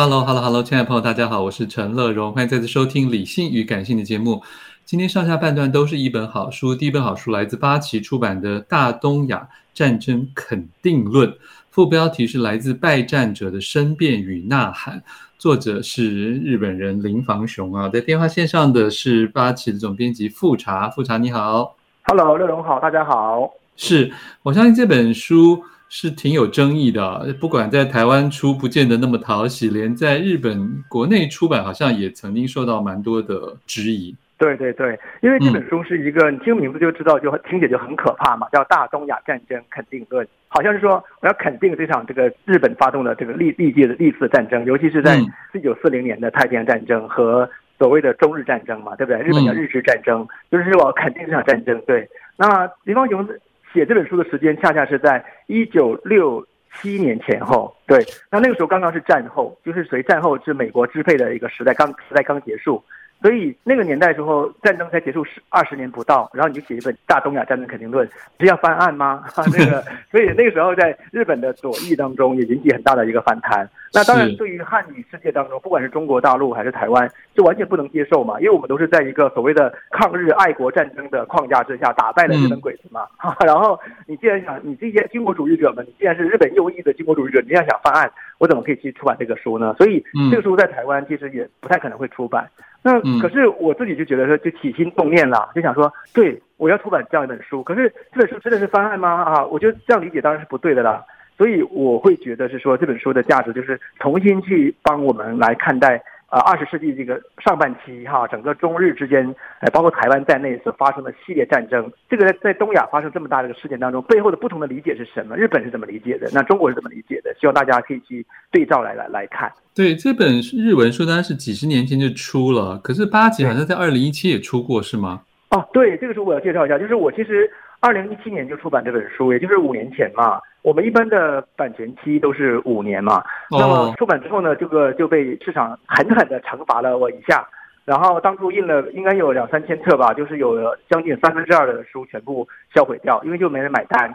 [0.00, 4.40] Hello，Hello，Hello，亲爱的朋友，大家好，我是陈乐融，欢迎再次收听《理性与感性》的节目。
[4.84, 11.28] 今天上下半段都是一本好书，第一本好书来自八旗出版的《大东亚战争肯定论》，
[11.72, 15.02] 副标题是来自败战者的申辩与呐喊，
[15.36, 17.88] 作者是日本人林房雄啊。
[17.88, 23.50] 在电话线上的是八旗的总编辑富察，富察你好，Hello，乐融好，大家好。
[23.74, 24.12] 是，
[24.44, 25.64] 我相信这本书。
[25.88, 34.14] 是挺有争议的，不管在台湾出不见得那么讨喜，连在日本国内出版好像也曾经受到蛮多的质疑。
[34.36, 45.16] 对对对，因为这本书是一个，嗯、你听名字就知道，就听起来就很可怕嘛，叫《大东亚战争肯定论》，好像是说我要肯定这场这个日本发动的这个历历届的历次战争，尤其是在
[45.54, 47.48] 一九四零年的太平洋战争和
[47.78, 49.20] 所谓的中日战争嘛，对不对？
[49.22, 51.82] 日本叫日式战争，嗯、就是我要肯定这场战争。
[51.86, 53.26] 对，那林方雄。
[53.72, 62.82] 写这本书的时间恰恰是在一九六七年前后，对，那那个时候刚刚是战后，就是随战后是美国支配的一个时代，刚时代刚结束。
[63.20, 68.06] 所以那个年代时候，战争才结束十二十年不到，然后你就写一本《大东亚战争肯定论》，
[68.38, 69.24] 是要翻案吗？
[69.26, 73.68] 哈， 那个， 所以那个时候在日本的左翼当中也引起很大的一个反弹。
[73.92, 83.06] 那当然，对于汉语世界当中，不管是中国大陆还是台湾，就完全不能接受嘛，因为我们都是在一个所谓的抗日爱国战争的框架之下打败了日本鬼子嘛。
[83.16, 89.74] 哈，然后你既然想，你这些军国主义者们，你既然是日本右翼的军国主义者，你要想翻案，我怎么可以去出版这个书呢？
[89.78, 92.48] 所以这个书在台湾其实也不太可能会出版。
[92.82, 97.62] 那可是我自己就觉得说，就起心动念了，就想说，对，我要出版这样一本书。
[97.62, 99.10] 可是这本书真的是翻案吗？
[99.22, 101.04] 啊，我觉得这样理解当然是不对的啦。
[101.36, 106.02] 所以我会觉得是说，这本书的价值就是重新去帮我们来看待。
[106.30, 115.36] 呃，二十世纪这个上半期哈，整个中日之间，呃，包括台湾在内所发生的系列战争，这个在在东亚发生这么大的一个事件当中，背后的不同的理解是什么？
[115.36, 116.28] 日本是怎么理解的？
[116.34, 117.34] 那中国是怎么理解的？
[117.40, 119.50] 希望大家可以去对照来来来看。
[119.74, 125.22] 对，这本日文书单是几十年前就出了，可是八集好像在二零一七也出过，是吗？
[125.50, 127.50] 哦，对，这个书我要介绍一下，就是我其实
[127.80, 130.40] 二零一七年就出版这本书，也就是五年前嘛。
[130.62, 137.46] 我们一般的版权期都是五年嘛，那么出版之后呢，这个就被市场狠狠的惩罚了我一下，
[137.84, 144.12] 然后当初印了应该有两三千册吧，就是有了将近三分之二的书全部销毁掉，因为就没人买单，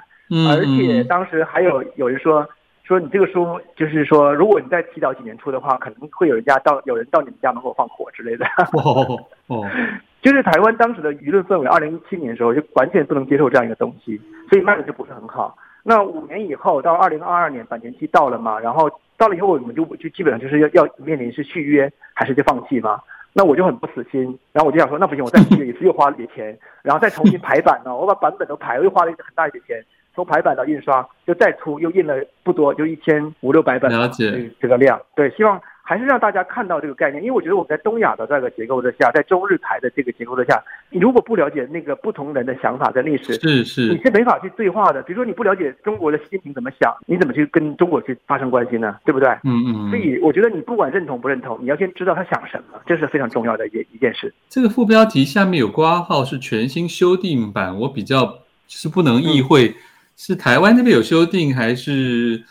[0.49, 2.47] 而且当时还有有人说
[2.83, 8.45] 说你这个书就是说，如果你再提早几年出的话，可能会有人家到有人到你们家门口放火之类的。
[8.73, 9.65] 哦哦，
[10.23, 14.19] 就是台湾当时的舆论氛围，二零一七年的时候就完全不能接受这样一个东西，
[14.49, 15.55] 所以卖的就不是很好。
[15.83, 23.01] 那五年以后，到二零二二年版权期到了嘛，然后到了以后，我们就就基本上就是要要面临是续约还是就放弃嘛。
[23.33, 29.83] 那我就很不死心，然后我就想说，那不行，我再续约一次，又花了点钱，然后再重新排版呢，我把版本都排了，又花了一个很大一笔钱，
[30.15, 35.61] 从排版到印刷，就再出，又印了不多，就一千五六百本，了解这个量，对，希望。
[35.85, 45.01] 还是让大家看到这个概念，因为我觉得我们在东亚的这个结构之下，在中日台的这个结构之下，你如果不了解那个不同人的想法跟历史，是是，你是没法去对话的。
[45.03, 48.95] 比如说你不了解中国的习近平怎么想，你怎么去跟中国去发生关系呢？
[49.03, 49.27] 对不对？
[49.43, 49.89] 嗯嗯。
[49.89, 54.33] 所以我觉得你不管认同不认同，你要先知道他想什么，这是非常重要的一一件事。
[54.47, 58.39] 这个副标题下面有挂号是全新修订版，我比较
[58.69, 59.75] 是不能意会，嗯、
[60.15, 62.41] 是台湾那边有修订还是？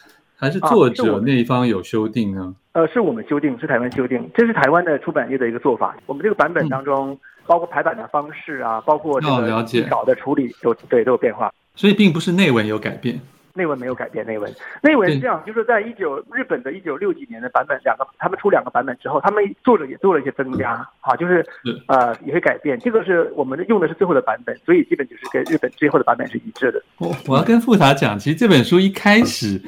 [0.42, 2.52] 还是作者那一方有修订呢？
[2.72, 5.96] 呃，是我们修订，是台湾修订，这是台湾的出版业的一个做法。
[6.04, 11.52] 我们这个版本当中，嗯、包括排版的方式啊，包括这个稿的处理，都、哦、对都有变化。
[11.76, 13.20] 所以并不是内文有改变。
[13.54, 14.52] 内文没有改变，内文
[14.82, 21.46] 内文是这样，就是在一九日本的一九六几年的版本，两个他们出两个版本之后，他们作者也做了一些增加，好，就是
[21.86, 22.76] 呃也会改变。
[22.80, 26.82] 这个是我们用的是最后的版本，所以基本就是跟日本最后的版本是一致的。
[26.98, 29.60] 我我要跟富察讲，其实这本书一开始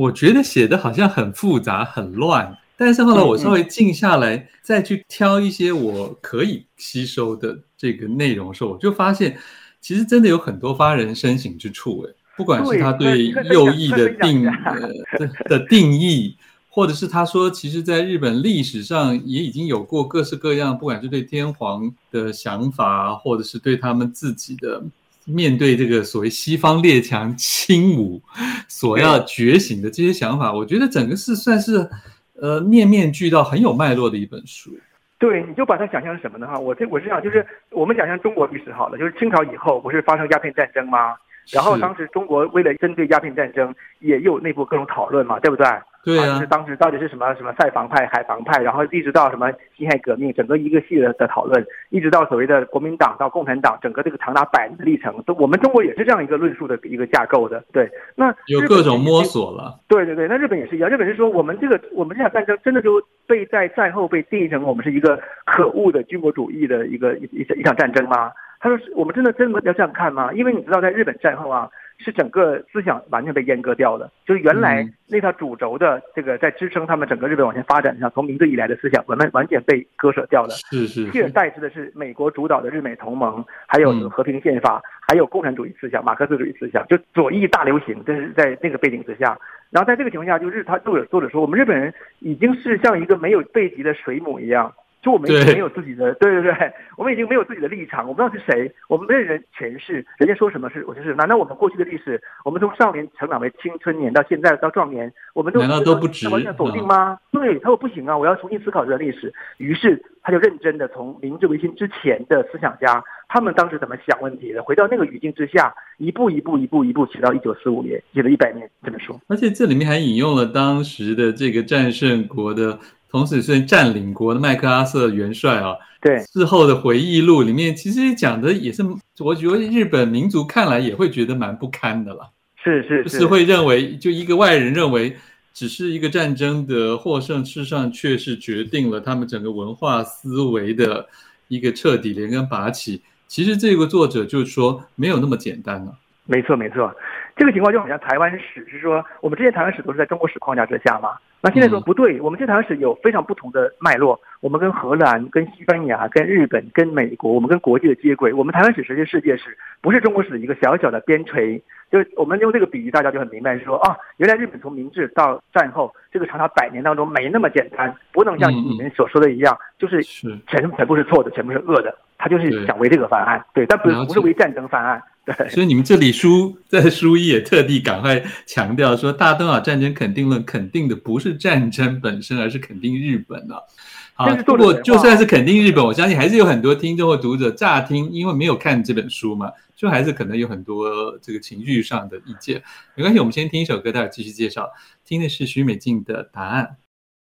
[0.00, 9.36] 我觉得写的好像很复杂很乱，但是后来我稍微静下来再去挑一些我可以吸收的这个内容的时候，我就发现
[9.80, 12.14] 其实真的有很多发人深省之处，哎。
[12.36, 16.34] 不管是他对右翼的定 呃的定义，
[16.70, 24.82] 或者是他说，其实，在日本历史上也已经有过各式各样，不管是对天皇的想法，或者是对他们自己的
[25.26, 28.20] 面对这个所谓西方列强侵武
[28.68, 31.88] 所要觉醒的这些想法，我觉得整个是算是
[32.34, 34.70] 呃面面俱到，很有脉络的一本书。
[35.18, 36.46] 对，你就把它想象成什么呢？
[36.46, 41.14] 哈，我这我是想，就是我们想象中国历史好了，就是清朝以后不是发生鸦片战争吗？
[41.52, 45.66] 然后当时中国为了针对鸦片战争，也有内部各种讨论嘛，对不对？
[46.02, 57.62] 对啊，就是当时到底是什么什么塞防派、海防派，然后一直到什么辛亥革命，整个一个系列的讨论，一直到所谓的国民党到共产党，整个这个长达百年的历程，都我们中国也是这样一个论述的一个架构的。
[57.70, 59.78] 对，那有各种摸索了。
[59.88, 62.92] 对对对，那日本也是一样，日本是说我们这个我们这场战争真的就
[63.26, 68.32] 被在战后被定义成我们是一个可恶的军国主义的一个一一一场战争吗？
[68.60, 70.30] 他说：“是我们真的真的要这样看吗？
[70.34, 71.66] 因为你知道，在日本战后啊，
[71.96, 74.10] 是整个思想完全被阉割掉的。
[74.26, 80.52] 就是原来那套主轴的这个在支撑他们整个日本往前发展上，从明治以来的思想，完完完全被割舍掉的。
[80.70, 81.22] 是是，取。
[81.22, 88.04] 而代之的是美国主导的日美同盟，还有和平宪法，还有共产主义思想、马克思主义思想，就左翼大流行。
[88.04, 89.38] 这是在那个背景之下，
[89.70, 94.70] 然后在这个情况下，就是他作者作者说，我们日本人已经是像一个没有背脊的水母一样。”
[95.02, 101.14] 就我们已经没有自己的，对，对对对， 我们已经没有自己的立场，我不知道是谁，我们没有人诠释，人家说什么是我就是。
[101.14, 106.28] 难道我们过去的历史，我们从少年成长为青春年到现在到壮年，我们都难道都不值？
[106.28, 107.18] 完全否定吗？
[107.32, 109.32] 嗯、对，他说不行啊，我要重新思考这段历史。
[109.58, 119.18] 于是他就认真的从明治维新之前的思想家，他们当时怎么想问题的，回到那个语境之下，一步一步一步一步写到一九四五年，写了一百年这本书。
[119.28, 122.78] 而且这里面还引用了当时的这个战胜国的。
[123.10, 128.84] 同时是占领国的麦克阿瑟元帅啊，对，事后的回忆录里面其实讲的也是，
[129.18, 132.30] 我觉得日本民族看来也会觉得蛮不堪的了。
[132.62, 135.16] 是是是，是会认为就一个外人认为，
[135.52, 141.08] 只是一个战争的获胜，事实上却是决定了他们整个文化思维的
[141.48, 143.02] 一个彻底连根拔起。
[143.26, 145.94] 其实这个作者就是说没有那么简单了。
[146.30, 146.94] 没错没错，
[147.34, 151.16] 这个情况就好像台湾史是说，我们这些台湾史都是在中国史框架之下嘛。
[151.42, 154.20] 那现在说不对，我们这台湾史有非常不同的脉络。
[154.40, 158.32] 我们跟荷兰、跟西班牙、跟日本、跟美国，我们跟国际的接轨。
[158.32, 161.60] 我们台湾史实际世界史，不是中国史的一个小小的边陲。
[161.90, 171.92] 就我们用这个比喻，大家就很明白，说啊，原来日本从明治到战后这个长达百年当中没那么简单，不能像你们所说的一样，就是全全部是错的，全部是恶的。
[172.18, 175.02] 他就是想为这个翻案，对，但不是不是为战争翻案。
[175.50, 183.66] 所以你们这里书在书一也特地赶快强调说，大东亚战争肯定论肯定的不是战争本身，而是肯定日本了。
[184.14, 192.62] 好，不过就算是肯定日本，我相信还是有很多听众或读者乍听，因为没有看这本书嘛，就还是可能有很多这个情绪上的意见。
[192.94, 194.68] 没关系，我们先听一首歌，待会继续介绍。
[195.06, 196.76] 听的是许美静的答案。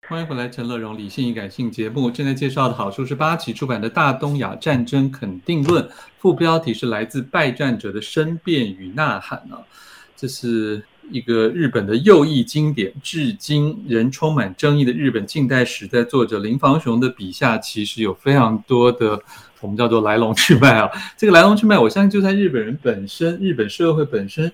[0.09, 5.85] 欢迎回来，陈乐融理性与感性节目正在介绍的好书是八旗出版的《大东亚战争肯定论》，
[6.19, 9.63] 副标题是来自败战者的申辩与呐喊啊，
[10.17, 10.83] 这是
[11.13, 19.23] 一个日本的右翼经典，至今仍充满争议的日本近代史，在作者林房雄的笔下，其实有非常多的
[19.61, 20.91] 我们叫做来龙去脉啊。
[21.17, 24.53] 这个来龙去脉，我相信就在日本人本身，日本社会本身。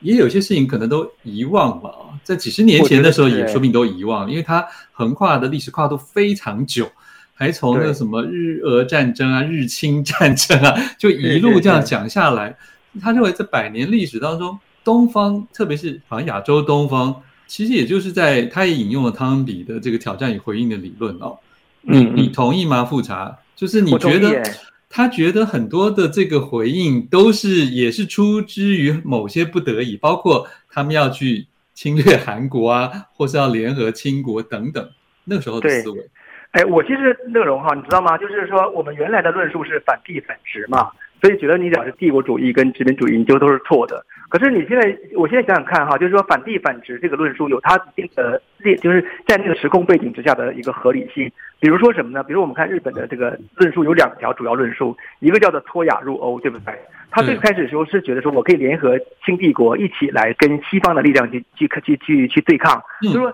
[0.00, 6.88] 也有些事情可能都遗忘了啊，在几十年前的时候也说不定都遗忘了，因为它横跨的历史跨度非常久，
[7.34, 12.56] 还从那什么日俄战争啊、日清战争啊， 就一路这样讲下来。
[13.00, 17.14] 他认为这百年历史当中，东方特别是好像亚洲东方，
[17.46, 21.36] 其实也就是在他也引用了汤恩比的这个挑战与回应的理论哦。
[21.82, 22.84] 你你同意吗？
[22.84, 24.42] 富察，就是你觉得？
[24.90, 34.88] 他觉得很多的这个回应都是也是出之于某些不得已，包括他们要去侵略韩国啊，或是要联合清国等等，
[35.24, 36.10] 那个时候的思维。
[36.52, 38.16] 哎，我其实乐融哈，你知道吗？
[38.16, 44.04] 就是说我们原来的论述是反帝反殖嘛，所以觉得你讲是帝国主义跟殖民主义，你就都是错的。
[44.28, 51.30] 可是你现在，我现在想想看哈，就是说反帝反殖这个论述有它一定的列，就是在那个时空背景之下的一个合理性。
[51.58, 52.22] 比如说什么呢？
[52.22, 56.74] 比如我们看日本的这个论述有两条主要论述，一个叫做脱亚入欧，对不对？
[57.10, 62.80] 他最开始的时候是觉得说，我可以联合新帝国一起来跟西方的力量去去去去去对抗。
[63.02, 63.32] 嗯、就是说，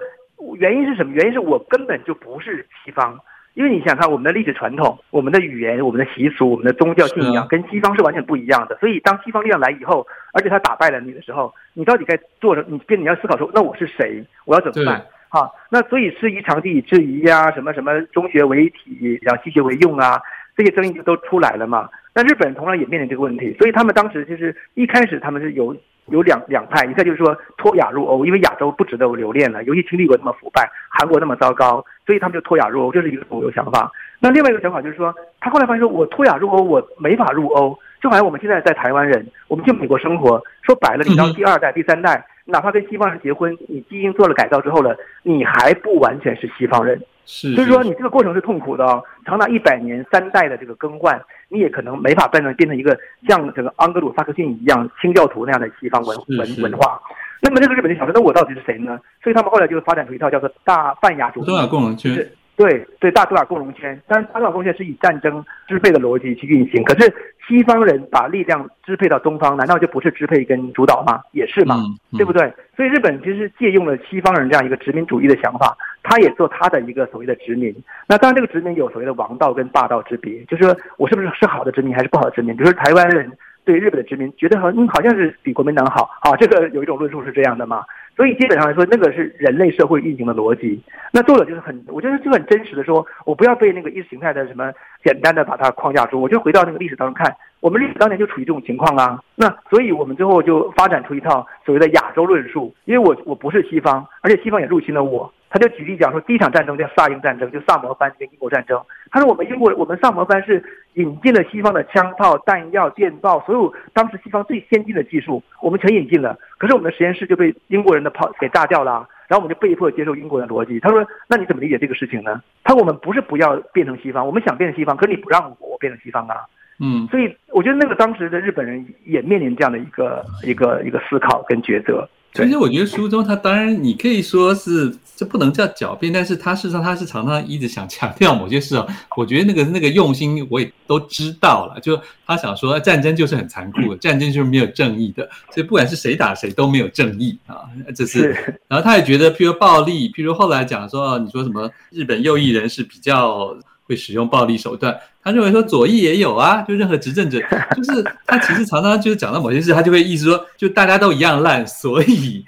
[0.57, 1.13] 原因是什么？
[1.13, 3.19] 原因是我根本就不是西方。
[3.55, 8.77] 因为你想看我们的历史传统、我们的语言、我们的习俗、我们的宗教信仰，跟西方是完全不一样的。
[8.79, 12.67] 所以，当西方力量来以后，而且他打败了你的时候，你到底该做什么？
[12.71, 14.25] 你跟你要思考说，那我是谁？
[14.45, 15.05] 我要怎么办？
[15.29, 20.21] 好，那所以师夷长技以制夷呀，什么什么中学为体，然后西学为用啊，
[20.57, 21.89] 这些争议就都出来了嘛。
[22.13, 25.77] 那日本人同样也面临这个问题，所以他们当时就是一开始他们是有。
[26.07, 33.91] 有两两派，一个就是说脱亚入欧，因为亚洲不值得我留恋了，尤其经历过那么腐败，韩国那么糟糕，所以他们就脱亚入欧，这是一个主流想法。
[34.21, 47.01] 那另外一个想法就是说，他后来发现说，我脱亚入欧，我没法入欧，就好像我们现在在台湾人，我们去美国生活，说白了，你到第二代、第三代，哪怕跟西方人结婚，你基因做了改造之后了，你还不完全是西方人。
[47.27, 57.01] 是，所以说你这个过程是痛苦的哦，长达一百年三代的这个更换，你也可能没法变成变成一个像这个盎格鲁撒克逊一样清教徒那样的西方文文文化。
[57.41, 58.99] 那么这个日本人想说，那我到底是谁呢？
[59.23, 62.13] 所以他们后来就发展出一套叫做大泛亚主义，东亚共荣圈。
[62.57, 66.83] 对对，大东亚共荣圈，但是大东亚共荣圈是以战争支配的逻辑去运行。
[66.85, 67.13] 可是
[67.49, 71.21] 西方人把力量支配到东方，难道就不是支配跟主导吗？
[71.33, 72.53] 也是嘛，嗯嗯、对不对？
[72.77, 77.75] 所以日本其实借用了西方人这样一个殖民主义的想法，他也做他的一个所谓的殖民。
[78.07, 82.57] 那当然，这个殖民有所谓的王道跟霸道之别，就是说我是不是是好的殖民还是不好的殖民？
[82.57, 83.31] 比如说台湾人
[83.65, 87.85] 对日本的殖民觉得好，嗯，好像是比国民党好啊，这个有一种论述是这样的嘛。
[88.17, 90.81] 所以基本上来说，那个是人类社会运行的逻辑。
[91.13, 94.73] 那作者就是很，我觉得就很真实的说，我不要被那个意识形态的什么
[95.05, 99.21] 简单的把它框架住，我就回到那个历史当中看，我们历史当年就处于这种情况啊。
[99.35, 105.33] 那所以我们最后就发展出一套所谓的亚洲论述，因为我我不是西方，而且西方也入侵了我。
[105.51, 108.81] 他就举例讲说，第一场战争叫萨英战争，就萨摩藩跟英国战争。
[109.13, 110.61] 他说我们英国，我们萨摩藩是
[110.95, 116.39] 引进了西方的枪炮、弹药、电报，所有当时西方最先进的技术，我们全引进了。
[116.59, 120.79] 可是我们的实验室就被英国人的炮给炸掉了，然后我们就被迫接受英国的逻辑。
[120.81, 122.41] 他说，那你怎么理解这个事情呢？
[122.63, 126.37] 他说我们不是不要变成西方，我们想变成西方，可是你不让我变成西方啊。
[126.81, 132.09] 嗯，所以我觉得那个当时的日本人也面临这样的一个一个一个思考跟抉择。
[132.35, 138.87] 其实我觉得书中他当然你可以说是这不能叫狡辩，但是他事实上他是常常一直想强调某些事哦。
[139.17, 147.63] 我觉得那个那个用心我也都知道了，就他想说战争就是很残酷的，战争就是没有正义的，所以不管是谁打谁都没有正义啊，
[147.95, 148.59] 这是。
[148.67, 153.57] 然后他也觉得，譬如暴力，譬如后来讲说，你说什么日本右翼人士比较。
[153.85, 157.39] 会使用暴力手段，他认为说左翼也有啊，就任何执政者，
[157.77, 162.45] 就是他其实常常就是讲到某些事，他就会意思说，就大家都一样烂，所以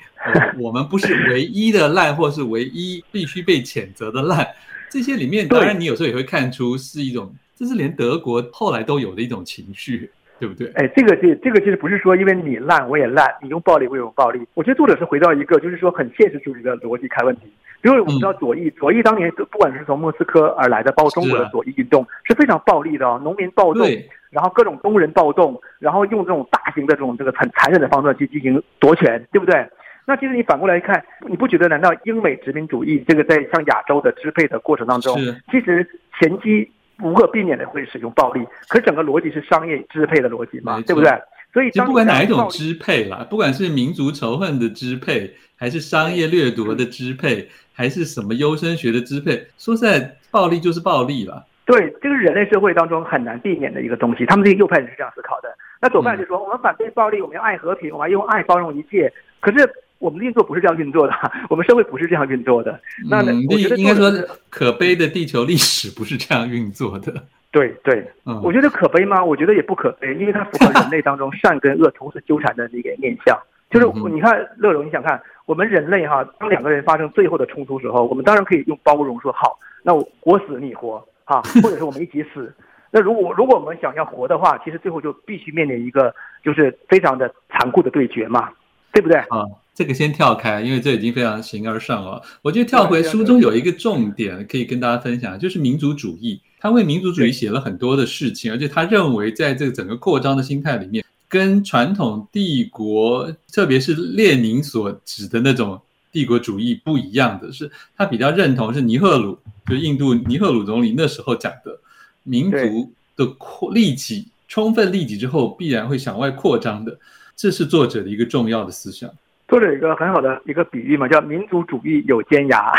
[0.59, 4.47] 我们不是唯一的烂，或是唯一必须被谴责的烂。
[4.91, 10.11] 这些里面，当然你有时候也会看出是一种，这是连德国后来都有的一种情绪。
[10.39, 10.71] 对不对？
[10.75, 14.39] 哎，这个这这个其实不是说因为你烂我也烂，你用暴力我也用暴力。
[14.53, 17.45] 我觉得作者是回到一个就是说很现实主义的逻辑看问题。
[17.87, 23.87] 比如我们知道左翼，左翼当年不管是从莫斯科而来的，包括中国的左翼运动是非常暴力的哦，农民暴动，
[24.29, 29.65] 然后各种工人暴动，然后用这种大型的这种这个很残忍的方式去进行夺权，对不对？
[30.05, 35.17] 那其实你反过来看，你不觉得难道英美殖民主义这个在向亚洲的支配的过程当中，
[35.53, 35.89] 其实
[36.19, 36.69] 前期？
[37.03, 41.11] 无可避免的会使用暴力，可是整个逻辑是商业支配的逻辑嘛，对不对？
[41.57, 51.47] 所以，不管哪一种支配啦，不管是民族仇恨的支配，还是商业掠夺的支配，还是什么优生学的支配，说实在，暴力就是暴力了。
[51.65, 54.27] 对，这个人类社会当中很难避免的一个东西。
[54.27, 55.49] 他们这些右派人是这样思考的，
[55.81, 59.11] 那左派就说、嗯、我们反对暴力，我们要爱和平，我们要用爱包容一切。
[59.41, 59.67] 可是。
[59.99, 61.15] 我们的运作不是这样运作的，
[61.49, 62.79] 我们社会不是这样运作的。
[63.09, 64.13] 那我觉得应该说，
[64.51, 67.15] 可悲的地球历史不是这样运作的。
[67.51, 69.25] 对对，嗯，我觉得可悲吗？
[69.25, 73.39] 我觉得也不可悲，因为它符合人类当中善跟恶同时纠缠的那个面相。
[73.69, 82.55] 就是你看乐融，你想看我们人类哈，当两个人发生最后的冲突时候，我们当然可以用包容说好，那我死你活哈， 或者是我们一起死。
[82.93, 88.51] 那如果如果我们想要活的话，其实最后就必须面临一个就是非常的残酷的对决嘛，
[88.93, 89.19] 对不对？
[89.19, 89.45] 啊。
[89.75, 92.23] 这个先跳开，因为这已经非常形而上了。
[92.43, 96.41] 我觉得跳回书中有一个重点可以跟大家分享，就是民族主义。
[96.59, 111.79] 他为民族主义写了很多的事情，而且他认为在这个整个扩张的心态里面，跟传统帝国，特别是列宁所指的那种帝国主义不一样的是，他比较认同是尼赫鲁，就是印度尼赫鲁总理那时候讲的，
[112.23, 116.99] 民族的扩利己，充分利己之后，必然会向外扩张的。
[117.37, 119.11] 这是作者的一个重要的思想。
[119.49, 122.73] 作者有一个很好的一个比喻嘛，叫民族主义有尖牙，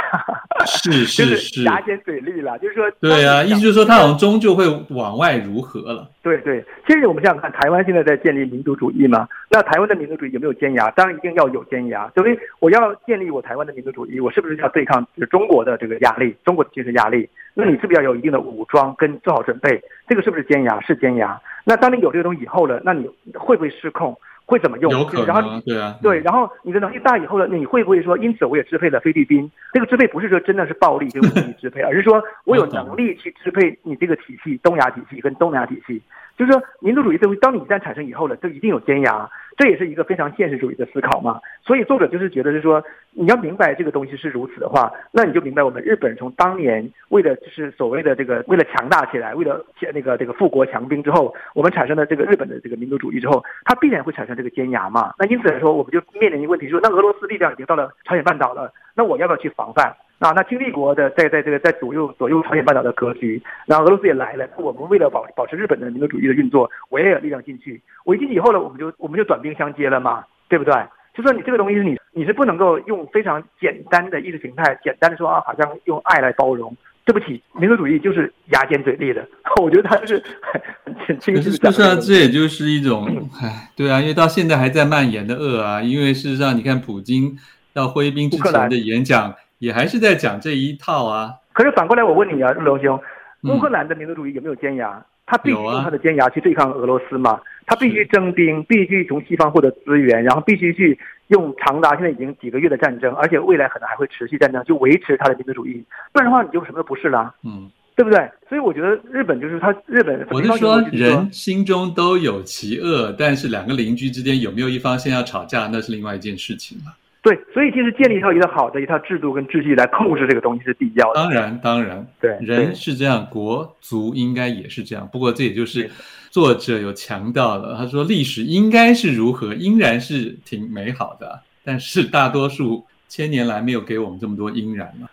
[0.65, 6.09] 是 是是，是牙尖嘴利了，就是说，对啊，意思就是说，他好像终究会往外如何了。
[6.21, 10.91] 对对，其实我们想想看，台湾现在在建立民族主义嘛，那台湾的民族主义有没有尖牙？
[10.91, 12.11] 当然一定要有尖牙。
[12.13, 17.29] 所以我要建立我台湾的民族主义，我是不是要对抗就是中国的这个压力，中国的精神压力？
[17.53, 19.81] 那你是不是要有一定的武装跟做好准备？
[20.09, 20.81] 这个是不是尖牙？
[20.81, 21.39] 是尖牙。
[21.63, 24.17] 那当你有这个东西以后了，那你会不会失控？
[24.47, 24.89] 会怎么用？
[24.91, 29.51] 有可能，然后对啊，对，然后你的能力大以后呢，你会不会说，因此我也支配了菲律宾？
[29.73, 36.01] 这个支配不是说真的是暴力跟武力支配， 而是说我有能力去支配你这个体系，东亚体系跟东南亚体系。
[36.37, 39.27] 就是说，民族主义这东西，当你一旦产生以后呢，就一定有尖牙，
[39.57, 41.41] 这也是一个非常现实主义的思考嘛。
[41.63, 55.15] 所以作者就是觉得是说，你要明白这个东西是如此的话，那你就明白我们日本从当年为了就是所谓的这个为了强大起来，为了那个这个富国强兵之后，我们产生了这个日本的这个民族主义之后，它必然会产生这个尖牙嘛。
[55.17, 59.91] 那因此来说，我们就面临一个问题，说那俄罗斯力量已经到了朝鲜半岛了，那我要不要去防范？
[60.19, 67.79] 啊，那清帝国的在在这个在左右左右朝鲜半岛的格局，然后俄罗斯也来了，我们为了保保持日本的民族主义的运作，我也有力量进去。
[68.03, 70.73] 我一进去以后呢，我们就我们就短兵相接了嘛，对不对？
[71.13, 76.75] 就说你这个东西是你你是不能够用非常简单的意识形态，简单的说啊，好像用爱来包容。
[77.05, 79.25] 对不起，民族主义就是牙尖嘴利的，
[79.61, 81.71] 我觉得他就是 很很清晰的。
[81.71, 87.37] 是啊，这也就是一种，唉，对啊，因为到现在还在蔓延的恶啊，因为事实上你看普京
[87.71, 89.35] 到挥兵之前的演讲。
[89.59, 91.33] 也还是在讲这一套啊。
[91.53, 92.99] 可是反过来，我问你啊，日龙兄，
[93.43, 95.03] 乌克兰的民族主义有没有尖牙？
[95.25, 97.41] 他必须用他的尖牙去对抗俄罗斯嘛？
[97.65, 100.97] 他必须征兵，必须从西方获得资源，然后必须去
[101.27, 105.83] 用长达现在已经几个月的战争，而且未来可能还会持续战争，就维持他的民族主义。
[106.13, 107.35] 不然的话，你就什么都不是了。
[107.43, 108.31] 嗯，对不对？
[108.47, 110.25] 所以我觉得日本就是他日本。
[110.31, 116.93] 我是说，人心中都有其恶，但是两个邻居之间有没有一方先要吵架，那是另外一件事情了。
[117.27, 121.15] 对，所以其实建立一套一个好的一套制度跟秩序来控制这个东西是必要的。
[121.15, 125.05] 当然，当然，对，人是这样，国足应该也是这样。
[125.11, 125.91] 不过这也就是
[126.29, 135.09] 作者有强调了，他说历史应该是如何，依然是挺美好的，但是大多数千年来没有给我们这么多应然嘛。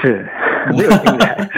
[0.00, 0.26] 是，
[0.76, 1.50] 没有应然。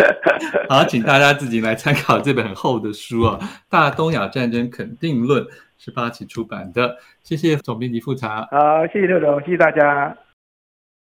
[0.69, 3.38] 好，请大家自己来参考这本很厚的书啊，
[3.71, 5.42] 《大东亚战争肯定论》。
[5.79, 8.49] 是八旗出版的，谢谢总编辑复查。
[8.51, 10.16] 好，谢谢刘总，谢谢大家。